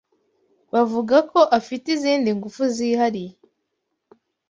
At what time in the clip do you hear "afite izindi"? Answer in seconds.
1.57-2.29